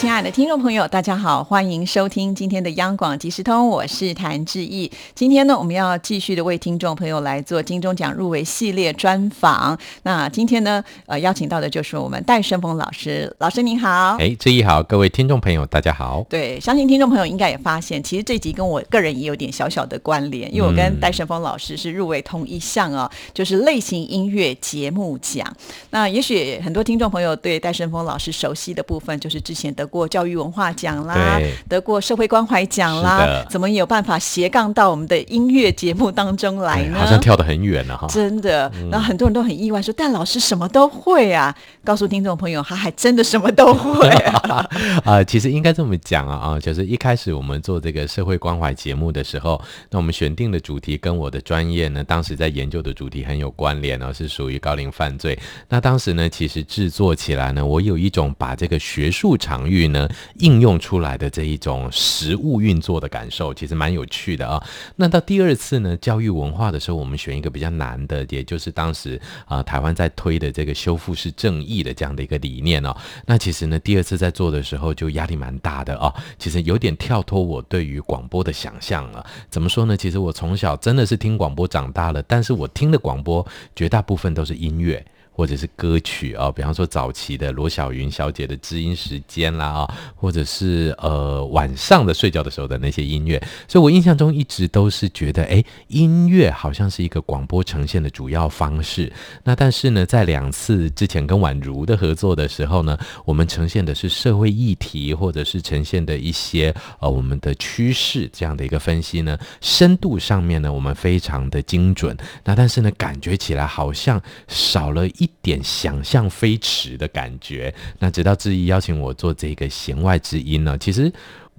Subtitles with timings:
[0.00, 4.90] 亲爱的听众朋友，大家好，欢迎收听今天的央广即时通，我是谭志毅。
[5.14, 9.78] 今天呢，我们要继续的为听众朋友来做金钟奖入围系列专访。
[10.04, 13.30] 那今天呢，呃，邀请到的就是我们戴胜峰老师。
[13.40, 16.24] 老师您好，哎，志毅好，各位听众朋友大家好。
[16.30, 25.46] 对，相信听众朋友应该也发现，其实这集跟我个人也有点小小的关联，因为我跟戴胜峰老师是入围同一项啊，就是类型音乐节目奖。
[25.90, 29.89] 那也许很多听众朋友对戴胜峰老师熟悉的部分，就是之前的。
[29.90, 36.98] 过教育文化奖啦，得过社会关怀奖啦，怎么有办法斜杠到我们的音乐节目当中来呢？
[36.98, 38.06] 好像跳得很远了哈！
[38.08, 41.54] 真的，然后很多人都很意外，说但老师什么都会啊！
[41.84, 44.66] 告诉听众朋友，他还真的什么都会啊！
[45.04, 49.60] 啊，其实应该这么讲啊啊，就是一开始我们做这个社会关怀节目的时候，
[49.90, 55.38] 那我们选定的主题跟我的专业呢，当时在研究的主题很有关联哦，是属于高龄犯罪。
[55.68, 59.79] 那当时呢，其实制作起来呢，我有一种把这个学术场域。
[59.88, 64.62] 呢，应用出来的这一种实物运作的感受，其实蛮有趣的啊。
[64.96, 72.96] 那到第二次呢，教育文化的时候，我们选一个比较难的，也就是当时啊，台湾在推的这个修复式正义的这样的一个理念哦。
[73.26, 76.12] 那其实呢，第二次在做的时候，就压力蛮大的哦。
[76.38, 79.24] 其实有点跳脱我对于广播的想象了。
[79.48, 79.96] 怎么说呢？
[79.96, 85.04] 其实我从小真的是听广播长大了，但是我听的广播绝大部分都是音乐。
[85.40, 99.10] 或者是歌曲啊，比方说早期的罗小云小姐的知音时间啦啊，或者是呃晚上的睡觉的时候的那些音乐，所以我印象中一直都是觉得，哎，音乐好像是一个广播呈现的主要方式。
[99.42, 112.14] 那但是呢，在两次之前跟宛如的合作的时候呢，我们呈现的是社会议题，或者是呈现的一些呃我们的趋势这样的一个分析呢，深度上面呢，我们非常的精准。
[112.44, 115.29] 那但是呢，感觉起来好像少了一。
[115.42, 117.74] 点想象飞驰的感觉。
[117.98, 121.12] 那直到志毅邀请我做这个弦外之音呢，其实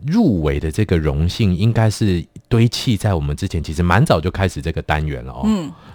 [0.06, 5.44] 入围的这个荣幸应该是堆砌在我们之前，其实蛮早就开始这个单元了哦。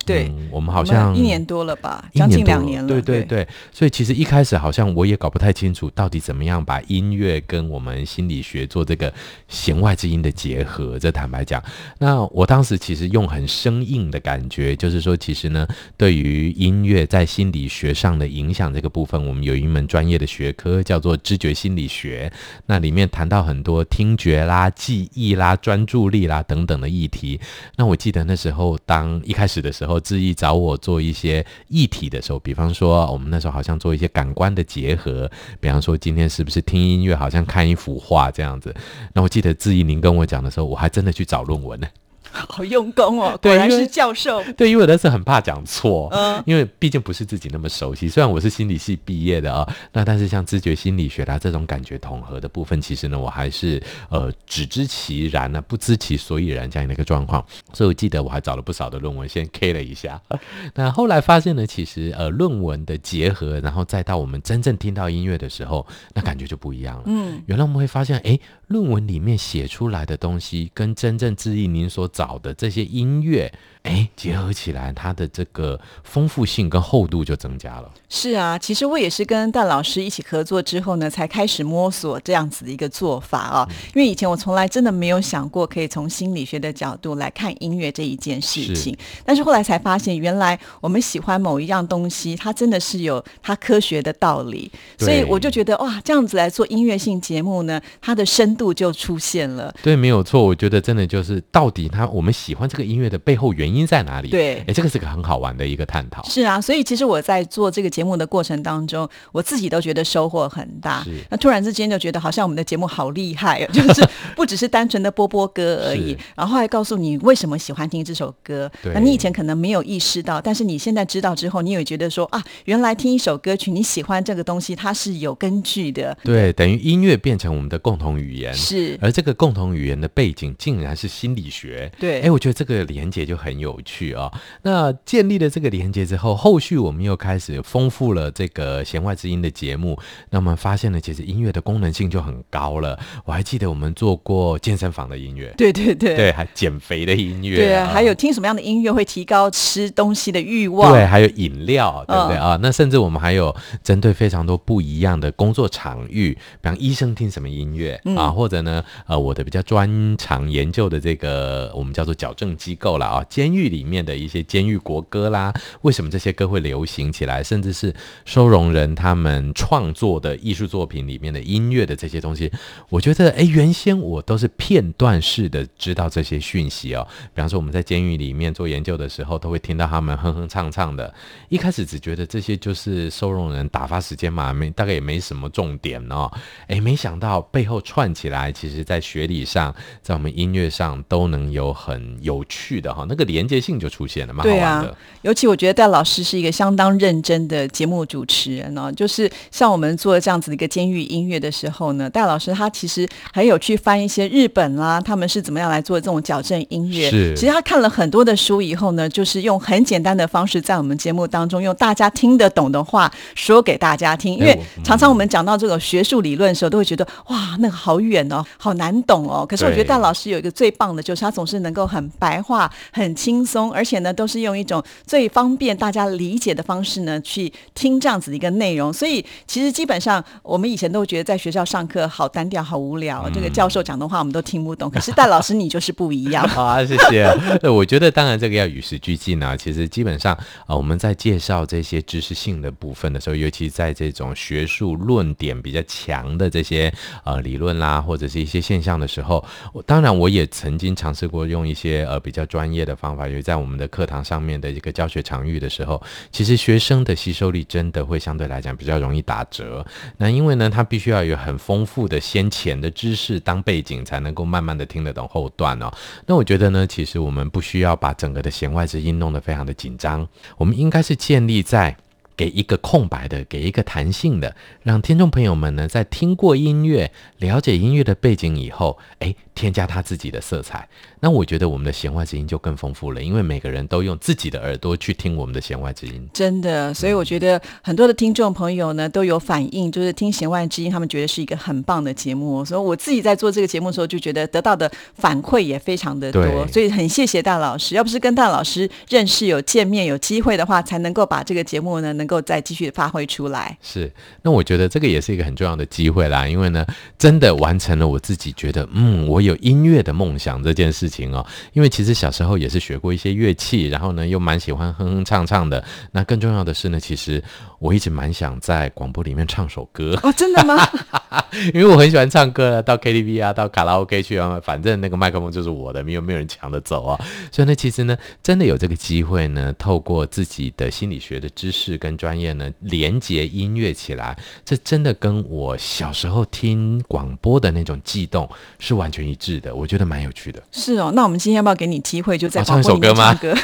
[0.06, 2.87] 对，我们好像一年多了吧，将近两年了。
[2.87, 9.12] 对对对，所以其实一开始好像我也搞不太清楚，到底怎么样把音乐跟我们心理学做这个
[9.49, 10.97] 弦外之音的结合。
[10.97, 11.61] 这坦白讲，
[11.99, 22.33] 那我当时其实用很生硬的感觉，就是说，其实呢，对于音乐在心理学上的影响这个部分，我们有一门专业的学科叫做知觉心理学，
[22.67, 27.41] 那里面谈到很多听觉啦、记忆啦、专注力啦等等的议题。
[27.75, 29.96] 那我记得那时候当一开始的时候。
[30.01, 35.31] 志毅找我做一些议题的时候，比方说我们那时候好像做一些感官的结合，
[35.61, 38.75] 比方说今天是不是听音乐，好像看一幅画这样子。
[39.12, 41.87] 那我记得志毅您跟我讲的时候，我还真的去找论文呢。
[42.31, 44.42] 好 用功哦，果然是教授。
[44.56, 48.09] 对，因为我那时很怕讲错，嗯，因为毕竟不是自己那么熟悉。
[48.09, 57.44] 虽然我是心理系毕业的啊，那但是像知觉心理学啦这种感觉统合的部分，其实呢，我还是呃只知其然呢，不知其所以然这样的一个状况。
[57.72, 60.20] 所以我记得我还找了不少的论文，先 K 了一下。
[60.75, 67.03] 那后来发现呢，其实呃论文的结合，然后再到我们真正听到音乐的时候，那感觉就不一样了。
[67.06, 68.38] 嗯，原来我们会发现，哎，
[68.69, 72.37] 论文里面写出来的东西，跟真正质疑您所找。
[72.38, 73.53] 的这些音乐。
[73.87, 77.89] 哎，结合起来，它的这个丰富性跟厚度就增加了。
[78.09, 83.69] 是啊，其实我也是跟戴老师一起合作之后呢，才开始摸索这样子的一个做法啊。
[83.95, 88.97] 因为以前我从来真的没有想过可以从心理学的角度来看音乐这一件事情。
[89.25, 94.69] 但是后来才发现，原来我们喜欢某一样东西，它真的是有它科学的道理。
[94.99, 99.73] 所以我就觉得哇，这样子来做音乐性节目呢，它的深度就出现了。
[99.81, 100.45] 对，没有错。
[100.45, 103.75] 我觉得真的就是到底它我们喜欢这个音乐的背后原因。
[103.76, 104.31] 因在哪里？
[104.31, 106.22] 对，哎，这个是个很好玩的一个探讨。
[106.25, 111.05] 是啊，所以其实我在做这个节目的过程当中，我自己都觉得收获很大。
[111.31, 118.70] 那突然之间就觉得好像我们的节目好厉害哦， 就是不只是单纯的播播歌而已，然后还告诉你为什么喜欢听这首歌。
[118.94, 126.17] 那你以前可能没有意识到，但是你现在知道之后，你也觉得说啊，原来听一首歌曲，你喜欢这个东西，它是有根据的。
[126.25, 128.55] 对，等于音乐变成我们的共同语言。
[128.55, 131.90] 是，而这个共同语言的背景竟然是心理学。
[131.99, 134.31] 对，哎，我觉得这个连接就很有趣啊。
[134.63, 139.99] 那建立了这个连接之后，后续我们又开始丰富了这个弦外之音的节目。
[140.31, 142.99] 那我们发现呢，其实音乐的功能性就很高了。
[143.25, 152.59] 我还记得我们做过健身房的音乐，对对对，对，还减肥的音乐，对啊，还有听什么样的音乐会提高吃东西的欲望，对，还有饮料，对不对啊？
[152.63, 167.44] 那甚至我们还有针对非常多不一样的工作场域，比方医生听什么音乐啊，或者呢，呃，我的比较专长研究的这个我们叫做矫正机构了啊，监监狱里面的一些监狱国歌啦，为什么这些歌会流行起来？
[167.44, 167.94] 甚至是
[168.25, 172.50] 收容人他们创作的艺术作品里面的音乐的这些东西，
[172.88, 177.06] 我觉得，哎，原先我都是片段式的知道这些讯息哦。
[177.32, 181.14] 比方说我们在监狱里面做研究的时候，都会听到他们哼哼唱唱的。
[181.48, 186.28] 一开始只觉得这些就是收容人打发时间嘛，没大概也没什么重点哦。
[186.66, 189.72] 哎，没想到背后串起来，其实在学理上，
[190.02, 194.97] 在我们音乐上都能有很有趣的哈，那个连接性就出现了，蛮好玩的。
[195.23, 207.11] 尤其我觉得戴老师是一个相当认真的节目主持人哦，就是像我们做这样子的一个监狱音乐的时候呢，戴老师他其实还有去翻一些日本啦，他们是怎么样来做这种矫正音乐。
[207.11, 214.37] 是，其实他看了很多的书以后呢，就是用很简单的方式，在我们节目当中用大家听得懂的话说给大家听。
[214.37, 219.44] 因为常常我们讲到这个学术理论的时候，都会觉得哇，那个好远哦，好难懂哦。
[219.44, 228.93] 可是我觉得戴老师有一个最棒的，就是他总是能够很白话、很轻松，而且呢，都是用一种最方便大家理解的方式呢去听这样子的一个内容。
[228.93, 234.88] 所以其实基本上我们以前都觉得在学校上课好单调、好无聊，这个教授讲的话我们都听不懂。
[234.88, 236.46] 可是戴老师你就是不一样。
[236.55, 237.26] 好啊，谢谢。
[237.69, 239.56] 我觉得当然这个要与时俱进啊。
[239.56, 240.32] 其实基本上
[240.67, 246.93] 啊，我们在介绍这些知识性的部分的时候，尤其在这种学术论点比较强的这些
[247.25, 259.87] 呃理论啦，或者是一些现象的时候，我当然我也曾经尝试过用一些呃比较专业的方法，因为在我们的课堂上面的一个教学场域的时候，其实学生的吸收力真的会相对来讲比较容易打折。
[260.19, 265.93] 那因为呢，他必须要有很丰富的先前的知识当背景，才能够慢慢的听得懂后段哦。
[266.27, 271.97] 那我觉得呢，其实我们不需要把整个的弦外之音弄得非常的紧张，我们应该是建立在
[272.37, 279.35] 给一个空白的，给一个弹性的，让听众朋友们呢，在听过音乐、了解音乐的背景以后，哎。
[279.57, 280.87] 添加他自己的色彩，
[281.26, 286.25] 那我觉得我们的弦外之音就更丰富了，因为每个人都用自己的耳朵去听我们的弦外之音。
[286.32, 292.64] 真的，所以我觉得很多的听众朋友呢都有反应，就是听弦外之音，他们觉得是一个很棒的节目。
[292.64, 297.96] 所以我自己在做这个节目的时候，就觉得得到的反馈也非常的多，所以很谢谢大老师。
[297.96, 303.76] 要不是跟大老师认识、有见面、有机会的话，才能够把这个节目呢能够再继续发挥出来。
[303.82, 304.08] 是，
[304.43, 306.87] 那我觉得这个也是一个很重要的机会啦，因为呢，
[307.19, 309.46] 真的完成了我自己觉得，嗯，我。
[309.46, 315.83] 有音乐的梦想这件事情哦，因为其实小时候也是学过一些乐器，然后呢又蛮喜欢哼哼唱唱的。
[316.13, 317.43] 那更重要的是呢，其实
[317.79, 320.77] 我一直蛮想在广播里面唱首歌哦，真的吗？
[321.73, 327.25] 因为我很喜欢唱歌，到 KTV 啊，到卡拉 OK 去啊，反正那个麦克风就是我的，没有没有人抢得走啊。
[327.52, 338.50] 所以呢，其实呢，真的有这个机会呢，透过自己的心理学的知识跟专业呢，连接音乐起来，这真的跟我小时候听广播的那种悸动
[338.81, 339.37] 是完全一。
[339.37, 340.62] 致的，我觉得蛮有趣的。
[340.72, 343.34] 是哦，那我们今天要不要给你机会，就再唱一首歌吗？
[343.34, 343.55] 歌，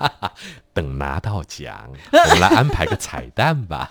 [0.72, 3.90] 等拿到奖，我们来安排个彩蛋吧。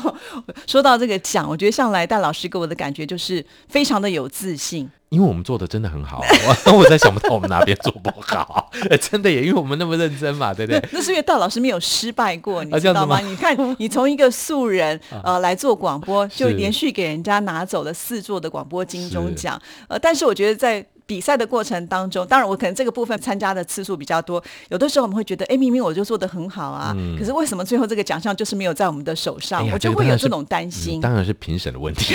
[0.66, 6.22] 说到这个奖，我觉得向来戴老师给我的感觉就是非常的有自信，因为我们做的真的很好。
[6.66, 8.70] 我 我在想不到我们哪边做不好，
[9.00, 10.88] 真的也因为我们那么认真嘛，对不对？
[10.92, 13.20] 那是因为戴老师没有失败过，你知道吗？
[13.20, 19.60] 你看，你从一个素人 呃来做广播，就连续给人家拿走了四座的广播金钟奖。
[19.88, 20.84] 呃，但是我觉得在。
[21.06, 29.66] 比赛的过程当中，当然我可能这个部分参加的次数比较多，有的时候我们会觉得，哎，明明我就做的很好啊，可是为什么最后这个奖项就是没有在我们的手上？
[29.70, 31.00] 我就会有这种担心。
[31.00, 32.14] 当然是评审的问题。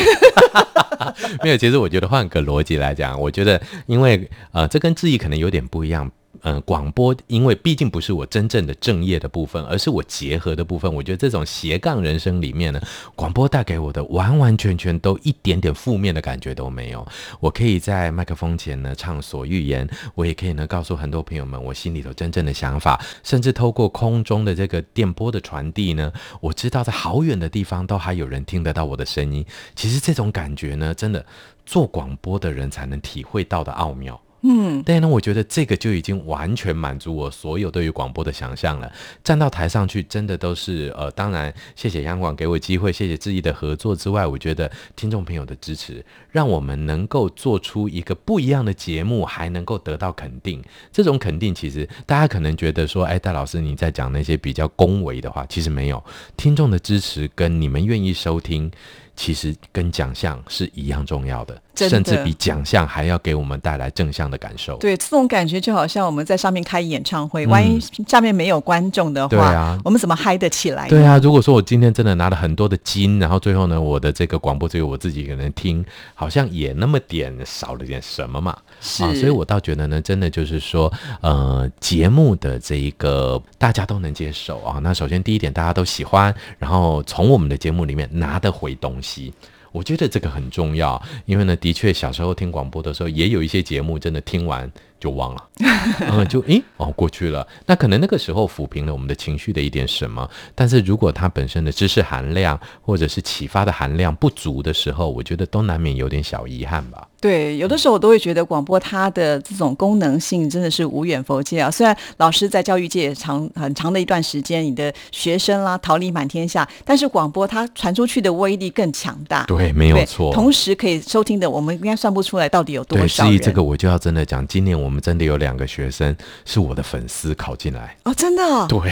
[1.42, 6.12] 没有，其实我觉得换个逻辑来讲，我觉得因为呃，这跟质疑可能有点不一样。
[6.44, 10.92] 嗯，广播因为毕竟不是我真正的正业的部分，而是我结合的部分。
[10.92, 12.82] 我觉得这种斜杠人生里面呢，
[13.16, 17.08] 广播带给我的完完全全都一点点负面的感觉都没有。
[17.40, 29.46] 我可以在麦克风前呢畅所欲言，我也可以呢告诉很多朋友们我心里头真正的想法，甚至透过空中的这个电波的传递呢，我知道在好远的地方都还有人听得到我的声音。
[29.76, 31.24] 其实这种感觉呢，真的
[31.66, 34.20] 做广播的人才能体会到的奥妙。
[34.44, 38.92] 嗯，但是呢，我觉得这个就已经完全满足我所有对于广播的想象了。
[39.24, 50.60] 站到台上去，真的都是呃，当然谢谢央广给我机会，谢谢志毅的合作之外，我觉得听众朋友的支持，让我们能够做出一个不一样的节目，还能够得到肯定。
[50.92, 56.04] 这种肯定，其实大家可能觉得说，哎，戴老师你在讲那些比较恭维的话，其实没有
[56.36, 58.72] 听众的支持跟你们愿意收听。
[59.14, 64.78] 其实跟奖项是一样重要的，甚至比奖项还要给我们带来正向的感受。
[64.78, 70.88] 对，这种感觉就好像我们在上面开演唱会，万一下面没有观众的话，对啊，我们怎么嗨得起来？
[70.90, 78.58] 对啊，如果说我今天真的拿了很多的金，然后最后呢，我的这个广播只有我自己一个人听，好像也那么点少了点什么嘛。
[78.80, 84.80] 是，所以我倒觉得呢，真的就是说，呃，节目的这一个大家都能接受啊。
[84.82, 89.34] 那首先第一点，大家都喜欢，然后从我们的节目里面拿得回东西。
[89.72, 94.70] 我觉得这个很重要，因为呢，的确小时候听广播的时候，也有一些节目真的听完
[95.02, 95.44] 就忘了，
[96.12, 97.46] 嗯，就诶哦过去了。
[97.66, 107.08] 那可能那个时候抚平了我们的情绪的一点什么，但是如果它本身的知识含量或者是启发的含量不足的时候，我觉得都难免有点小遗憾吧。
[107.20, 111.70] 对，有的时候我都会觉得广播它的这种功能性真的是无远佛界啊。
[111.70, 119.44] 虽然老师在教育界长很长的一段时间，你的学生啦桃李满天下，但是广播它传出去的威力更强大。
[119.46, 120.34] 对，没有错。
[120.34, 123.10] 同时可以收听的，我们应该算不出来到底有多少人。
[123.10, 128.68] 所以这个我就要真的讲，今年我们真的有两个学生是我的粉丝考进来哦，真的。
[128.68, 128.92] 对，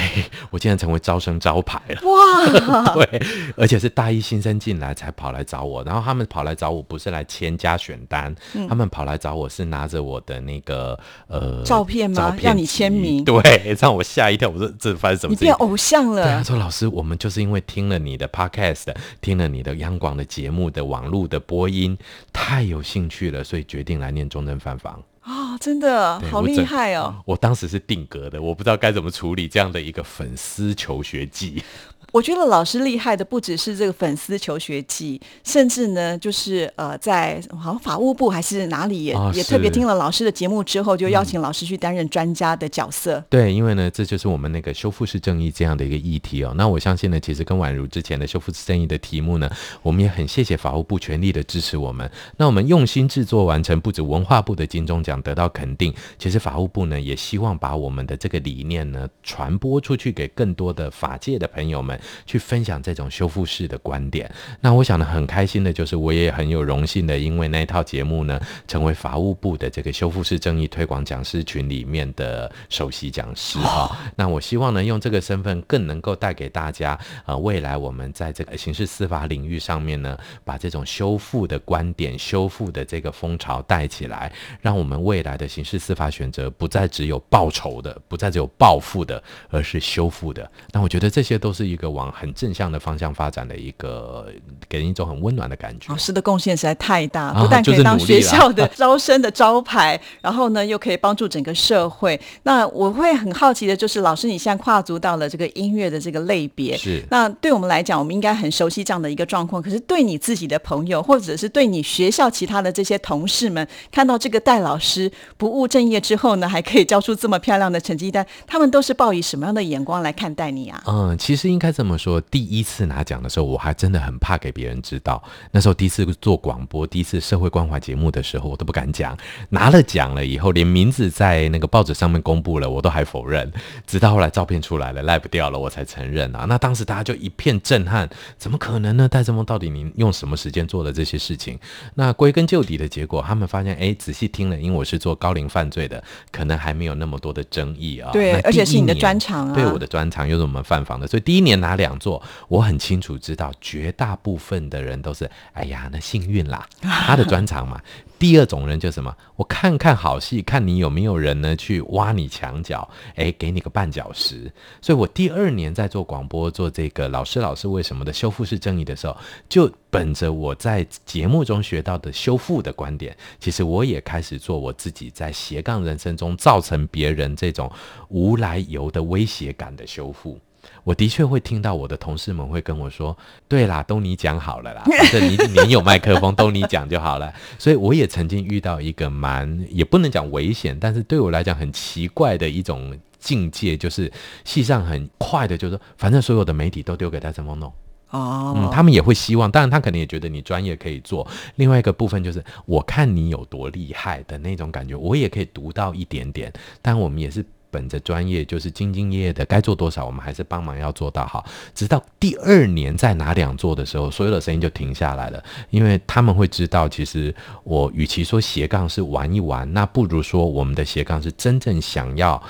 [0.49, 2.01] 我竟然成为招生招牌了。
[2.03, 3.21] 哇， 对，
[3.57, 8.33] 而且是大一新生进来才跑来找我，然后他们跑来找我不是来签加选单。
[8.67, 12.35] 他们跑来找我是拿着我的那个呃照片吗？
[12.41, 13.23] 让你签名？
[13.23, 13.41] 对，
[13.79, 14.49] 让我吓一跳。
[14.49, 15.33] 我说这发生什么？
[15.33, 16.23] 你变偶像了？
[16.23, 21.97] 对，他说老师，我们就是因为听了你的 podcast，听了你的央广的节目的网络的播音，
[22.31, 25.01] 太有兴趣了，所以决定来念中正饭房
[25.49, 25.57] 啊！
[25.59, 27.15] 真的好厉害哦！
[27.25, 31.63] 我当时是定格的，我不知道该怎么处理这样的一个粉丝求学记。
[32.11, 43.23] 我觉得老师厉害的不只是这个粉丝求学记，甚至呢，就是呃，在好像法务部还是哪里也也特别听了老师的节目之后，就邀请老师去担任专家的角色。
[43.29, 46.53] 对，因为呢，这就是我们那个修复式正义这样的一个议题哦。
[46.57, 49.49] 那我相信呢，其实跟宛如之前的修复式正义的题目呢，
[49.81, 52.09] 我们也很谢谢法务部全力的支持我们。
[52.37, 61.98] 那我们用心制作完成，不止文化部的金钟奖得到肯定，其实法务部呢也希望把我们的这个理念呢传播出去给更多的法界的朋友们。
[62.25, 64.29] 去分享这种修复式的观点，
[64.61, 73.97] 那我想呢，很开心的就是我也很有荣幸的，因为那一套节目呢，成为法务部的这个修复式正义推广讲师群里面的首席讲师哈。
[74.15, 90.49] 那我希望呢，用这个身份更能够带给大家，呃，未来我们在这个刑事司法领域上面呢，把这种修复的观点、修复的这个风潮带起来，让我们未来的刑事司法选择不再只有报仇的，不再只有报复的，而是修复的。
[90.71, 94.27] 那我觉得这些都是一个往很正向的方向发展的一个，
[94.67, 95.91] 给人一种很温暖的感觉。
[95.91, 102.19] 老师的贡献实在太大，不但可以当学校的 招生的招牌，然后呢，又可以帮助整个社会。
[102.43, 109.61] 那我会很好奇的就是，老师你现在跨足到了这个音乐的这个类别，是那对我们来讲，我们应该很熟悉这样的一个状况。
[109.61, 120.83] 可是对你自己的朋友，或者是对你学校其他的这些同事们，看到这个戴老师不务正业之后呢，还可以交出这么漂亮的成绩单，他们都是抱以什么样的眼光来看待你啊？
[120.87, 122.19] 嗯，其实应该这么说。
[122.19, 125.23] 第一次拿奖的时候，我还真的很怕给别人知道。
[125.51, 129.17] 那时候第一次做广播，第一次社会关怀节目的时候，我都不敢讲。
[129.47, 133.49] 拿了奖了以后，连名字在那个报纸上面公布了，我都还否认。
[133.87, 136.43] 直到后来照片出来了，赖不掉了，我才承认啊。
[136.49, 139.07] 那当时大家就一片震撼，怎么可能呢？
[139.07, 141.57] 戴正峰到底你用什么时间做的这些事情？
[141.95, 148.11] 那归根究底的结果，他们发现，哎，仔细听了，因为我是做高龄犯罪的，可能还没有那么多的争议啊。
[148.11, 149.55] 对，而且是你的专长啊。
[149.55, 152.21] 对，我的专长又是我们犯房的，所以第一年拿两座。
[152.47, 157.81] 我很清楚知道，绝大部分的人都是，哎呀，那幸运啦，他的专长嘛。
[158.19, 162.85] 第二种人就什么，我看看好戏，看你有没有人呢去挖你墙角，
[163.15, 164.51] 哎，给你个绊脚石。
[164.81, 169.15] 所以我第二年在做广播，做这个老师老师为什么的修复式正义的时候，
[169.47, 177.71] 就本着我在节目中学到的修复的观点，其实我也开始做我自己在斜杠人生中造成别人这种
[178.09, 180.37] 无来由的威胁感的修复。
[180.83, 194.11] 我的确会听到我的同事们会跟我说：“对啦，都你讲好了啦， 反正你你有麦克风，都你讲就好了。”所以我也曾经遇到一个蛮也不能讲危险，但是对我来讲很奇怪的一种境界，就是
[194.43, 197.71] 戏上很快的，就是说反正所有的媒体都丢给戴成峰弄。
[198.11, 201.27] 哦，嗯，他们也会希望，当然他可能也觉得你专业可以做。
[201.57, 206.51] 另外一个部分就是，我看你有多厉害的那种感觉，我也可以读到一点点。
[206.81, 211.45] 但我们也是本着专业，就是兢兢业业的，该做多少，我们还是帮忙要做到好。
[211.73, 217.33] 直到第二年再拿两座的时候，所有的声音就停下来了，因为他们会知道，其实
[217.63, 222.41] 我与其说斜杠是玩一玩，那不如说我们的斜杠是真正想要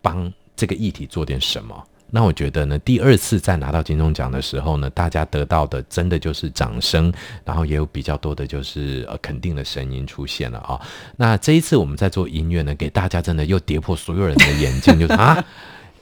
[0.00, 1.86] 帮这个议题做点什么。
[2.10, 7.12] 那我觉得呢，第二次再拿到金钟奖的时候呢，大家得到的真的就是掌声，
[7.44, 10.80] 然后也有比较多的就是呃肯定的声音出现了啊。
[11.16, 15.44] 那这一次我们在做音乐呢，给大家真的又跌破所有人的眼镜，就是 啊，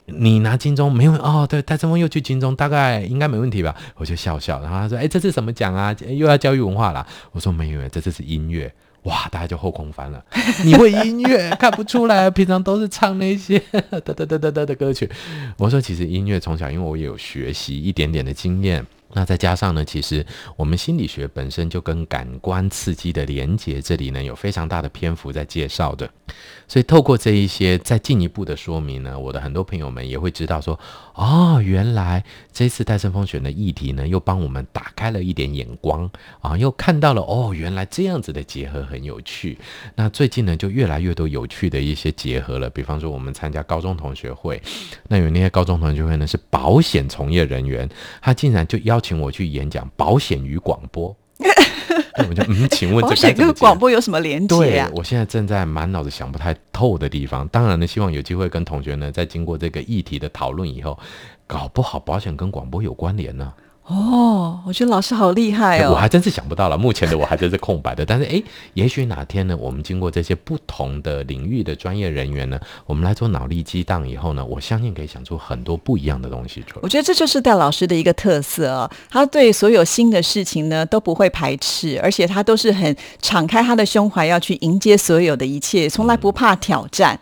[0.05, 1.45] 你拿金钟没有哦？
[1.49, 3.75] 对，戴正峰又去金钟，大概应该没问题吧？
[3.95, 5.93] 我就笑笑，然后他说：“哎，这是什么奖啊？
[6.07, 8.73] 又要教育文化了。”我说：“没有，这次是音乐。”
[9.07, 10.23] 哇，大家就后空翻了。
[10.65, 15.09] 你会音乐看不出来，平常都是唱那些 哒哒哒哒哒的歌曲。
[15.57, 18.85] 我说，其实音乐从小，因为我也有学习一点点的经验。
[19.13, 20.23] 那再加上呢，其实
[20.57, 26.07] 我们心理学本身就跟感官刺激的连接，这里呢有非常大的篇幅在介绍的。
[26.67, 30.77] 所以透过这一些再进一步的说明呢，我的很多朋友们也会知道说，
[31.17, 36.07] 哦，原来这次戴胜风选的议题呢，又帮我们打开了一点眼光
[36.41, 39.57] 啊，又看到了哦，原来这样子的结合很有趣。
[39.95, 44.61] 那最近呢，就越来越多有趣的一些结合了，比方说我们参加高中同学会，
[45.07, 47.89] 那有那些高中同学会呢是保险从业人员，
[48.21, 51.15] 他竟然就邀请我去演讲保险与广播。
[52.29, 57.47] 我就嗯， 请问这险跟广播有什么连接对我现在正在满脑子想不太透的地方。
[57.49, 60.97] 当然呢，希望有机会跟同学呢，在经过这个议题的讨论以后，
[61.45, 63.53] 搞不好保险跟广播有关联呢。
[63.87, 65.91] 哦，我觉得老师好厉害哦！
[65.91, 68.05] 我还真是想不到了，目前的我还真是空白的。
[68.05, 76.81] 但是哎，也许哪天呢，我们经过这些不同的领域的专业人员呢，我们来做脑力激荡以后呢，我相信可以想出很多不一样的东西出来。
[76.83, 87.17] 我觉得这就是戴老师的一个特色啊，他对所有新的事情呢都不会排斥，而且他都是很敞开他的胸怀要去迎接所有的一切，从来不怕挑战。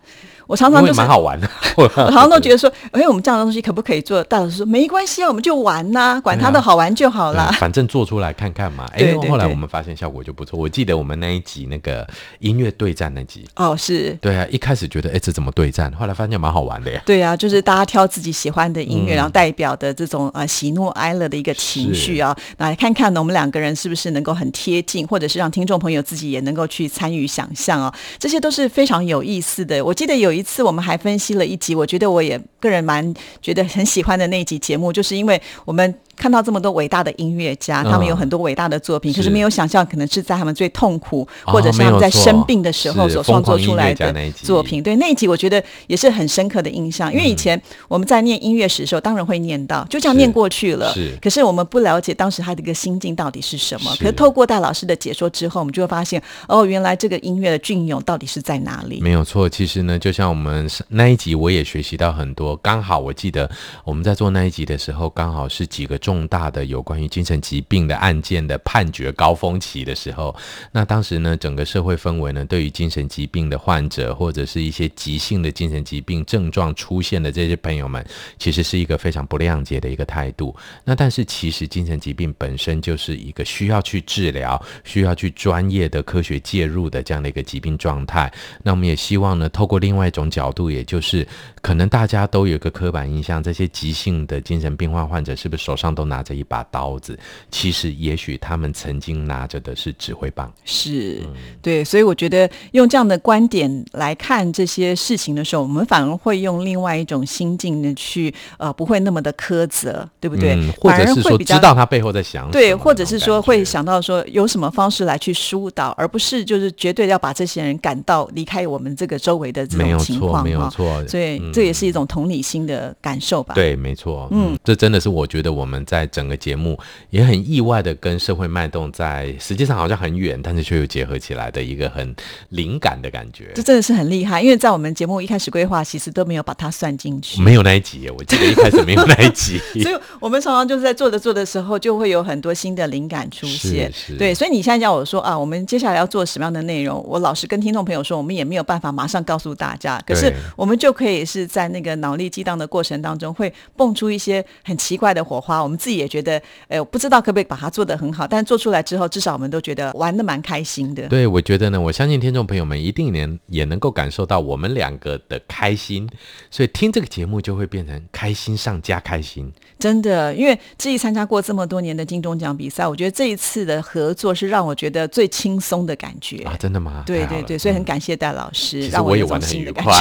[0.48, 4.24] 我常常就是蛮好玩的， 我常常都觉得说，哎，我们这样的东西可不可以做？
[4.26, 7.52] 大老师说没关系啊，我们就玩呐，管他的好玩就好了。
[7.60, 8.86] 反正做出来看看嘛。
[8.94, 10.60] 哎，后来我们发现效果就不错。
[10.60, 12.08] 我记得我们那一集那个
[12.40, 15.92] 音乐对战那集，哦，是对啊，一开始觉得哎这怎么对战？
[15.94, 17.02] 后来发现蛮好玩的呀。
[17.06, 29.84] 对啊，就是大家挑自己喜欢的音乐，然后代表的这种呃喜怒哀乐的一个情绪啊，来看看呢，我们两个人是不是能够很贴近，或者是让听众朋友自己也能够去参与想象啊，这些都是非常有意思的。
[29.84, 31.16] 我记得有一次我们还分。
[31.16, 35.96] 分析了一集，我觉得我也个人蛮觉得很喜欢的那一集节目，就是因为我们。
[36.16, 44.82] 看到这么多伟大的音乐家，他们有很多伟大的作品，可是没有想象可能是在他们最痛苦或者是他们在生病的时候所创作出来的作品。
[44.82, 47.12] 对那一集，我觉得也是很深刻的印象。
[47.12, 50.94] 因为以前我们在念音乐史的时候，当然会念到，就这样念过去了。
[50.94, 53.92] 是，可是我们不了解当时他的一个心境到底是什么。
[54.00, 59.02] 可是透过戴老师的解说之后，我们就会发现，哦，原来这个音乐的隽永到底是在哪里？
[59.02, 62.56] 没有错，其实呢，就像我们那一集，我也学习到很多。
[62.58, 63.50] 刚好我记得
[63.84, 66.86] 我们在做那一集的时候，刚好是几个重大的有。
[66.86, 70.36] 关于精神疾病的案件的判决高峰期的时候，
[70.72, 78.06] 那当时呢，整个社会氛围呢，对于精神疾病的患者或者是一些急性的精神疾病症状出现的这些朋友们，
[78.38, 80.56] 其实是一个非常不谅解的一个态度。
[80.84, 88.32] 那但是其实精神疾病本身就是一个需要去治疗、需要去专业的科学介入的这样的一个疾病状态。
[88.62, 91.28] 那我们也希望呢，透过另外一种角度，也就是
[91.64, 96.66] 可能大家都有一个刻板印象，这些急性的精神病患患者是不是手上都拿着一把？
[96.72, 97.18] 刀子，
[97.52, 101.22] 其实也许他们曾经拿着的是指挥棒，是
[101.62, 110.56] 对，所以我觉得用这样的观点来看这些事情的时候，我们反而会用另外一种心境呢去呃，不会那么的苛责，对不对？
[110.72, 123.54] 或者是说知道他背后在想，对，或者是说会想到说有什么方式来去疏导，而不是就是绝对要把这些人赶到离开我们这个周围的这种情况，没有错，所以这也是一种同理心的感受吧？
[123.54, 126.78] 对，没错，嗯，这真的是我觉得我们在整个节目。
[127.10, 132.14] 也很意外的跟社会脉动在实际上好像很远，但是却又结合起来的一个很
[132.50, 133.52] 灵感的感觉。
[133.56, 139.58] 这真的是很厉害，因为在我们节目一开始规划，其实都没有把它算进去，没有那一集，我记得一开始没有那一集。
[139.82, 143.92] 所以我们常常就是在做着做的时候，就会有很多新的灵感出现。
[144.18, 147.04] 对，所以你现在叫我说啊，我们接下来要做什么样的内容？
[147.08, 155.62] 我老实跟听众朋友说，我们也没有办法马上告诉大家，可是我们就可以是在那个脑力激荡的过程当中，会蹦出一些很奇怪的火花。
[155.62, 161.08] 我们们自己也觉得，呃，不知道可不可以把它做得很好，但做出来之后，至少我们都觉得玩的蛮开心的。
[161.10, 166.10] 对，我觉得呢，我相信听众朋友们一定能也能够感受到我们两个的开心，
[166.50, 169.52] 所以听这个节目就会变成开心上加开心。
[169.78, 176.56] 真的，因为自己参加过这么多年的金钟奖比赛，我觉得这一次的合作是让我觉得最轻松的感觉啊！
[176.58, 177.04] 真的吗？
[177.06, 179.94] 对对对，所以很感谢戴老师，让我也玩的很愉快。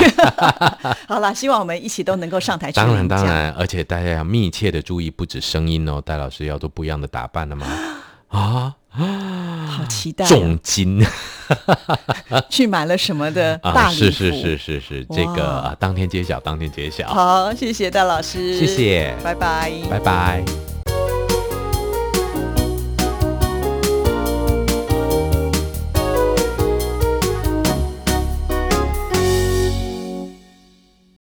[1.09, 2.71] 好了，希望我们一起都能够上台。
[2.71, 7.67] 当然当然，而且大家要密切的注意，不止声音哦，戴老师要做不一样的打扮了吗？
[8.29, 10.25] 啊 啊，好期待！
[10.25, 11.05] 重金
[12.49, 13.91] 去买了什么的大礼啊？
[13.91, 17.09] 是是是是是，这个当天揭晓，当天揭晓。
[17.09, 20.64] 好，谢谢戴老师，谢谢，拜拜，拜拜。